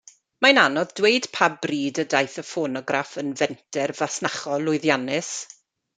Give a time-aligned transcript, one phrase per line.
[0.43, 5.33] Mae'n anodd dweud pa bryd y daeth y ffonograff yn fenter fasnachol lwyddiannus.